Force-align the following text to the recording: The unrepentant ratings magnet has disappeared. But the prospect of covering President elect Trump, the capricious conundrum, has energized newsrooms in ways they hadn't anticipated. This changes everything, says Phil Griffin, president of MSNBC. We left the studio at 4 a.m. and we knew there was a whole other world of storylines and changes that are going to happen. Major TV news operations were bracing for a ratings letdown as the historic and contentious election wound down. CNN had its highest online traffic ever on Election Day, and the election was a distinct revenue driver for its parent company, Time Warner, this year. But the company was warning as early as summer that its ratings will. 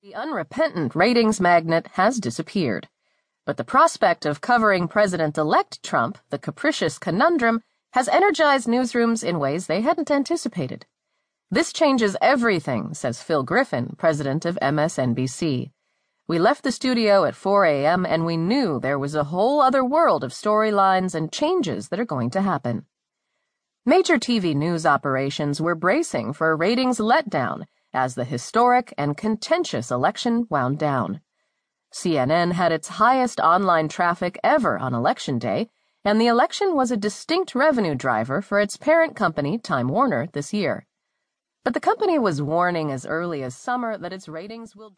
The 0.00 0.14
unrepentant 0.14 0.94
ratings 0.94 1.40
magnet 1.40 1.88
has 1.94 2.20
disappeared. 2.20 2.88
But 3.44 3.56
the 3.56 3.64
prospect 3.64 4.24
of 4.24 4.40
covering 4.40 4.86
President 4.86 5.36
elect 5.36 5.82
Trump, 5.82 6.18
the 6.30 6.38
capricious 6.38 7.00
conundrum, 7.00 7.62
has 7.94 8.06
energized 8.06 8.68
newsrooms 8.68 9.24
in 9.24 9.40
ways 9.40 9.66
they 9.66 9.80
hadn't 9.80 10.08
anticipated. 10.08 10.86
This 11.50 11.72
changes 11.72 12.16
everything, 12.22 12.94
says 12.94 13.24
Phil 13.24 13.42
Griffin, 13.42 13.96
president 13.98 14.44
of 14.44 14.56
MSNBC. 14.62 15.72
We 16.28 16.38
left 16.38 16.62
the 16.62 16.70
studio 16.70 17.24
at 17.24 17.34
4 17.34 17.64
a.m. 17.64 18.06
and 18.06 18.24
we 18.24 18.36
knew 18.36 18.78
there 18.78 19.00
was 19.00 19.16
a 19.16 19.24
whole 19.24 19.60
other 19.60 19.84
world 19.84 20.22
of 20.22 20.30
storylines 20.30 21.16
and 21.16 21.32
changes 21.32 21.88
that 21.88 21.98
are 21.98 22.04
going 22.04 22.30
to 22.30 22.42
happen. 22.42 22.86
Major 23.84 24.16
TV 24.16 24.54
news 24.54 24.86
operations 24.86 25.60
were 25.60 25.74
bracing 25.74 26.34
for 26.34 26.52
a 26.52 26.56
ratings 26.56 26.98
letdown 26.98 27.64
as 27.92 28.14
the 28.14 28.24
historic 28.24 28.92
and 28.96 29.16
contentious 29.16 29.90
election 29.90 30.46
wound 30.50 30.78
down. 30.78 31.20
CNN 31.92 32.52
had 32.52 32.72
its 32.72 32.88
highest 32.88 33.40
online 33.40 33.88
traffic 33.88 34.38
ever 34.44 34.78
on 34.78 34.94
Election 34.94 35.38
Day, 35.38 35.70
and 36.04 36.20
the 36.20 36.26
election 36.26 36.74
was 36.74 36.90
a 36.90 36.96
distinct 36.96 37.54
revenue 37.54 37.94
driver 37.94 38.40
for 38.40 38.60
its 38.60 38.76
parent 38.76 39.16
company, 39.16 39.58
Time 39.58 39.88
Warner, 39.88 40.28
this 40.32 40.52
year. 40.52 40.86
But 41.64 41.74
the 41.74 41.80
company 41.80 42.18
was 42.18 42.40
warning 42.40 42.90
as 42.90 43.04
early 43.04 43.42
as 43.42 43.54
summer 43.54 43.98
that 43.98 44.12
its 44.12 44.28
ratings 44.28 44.74
will. 44.74 44.96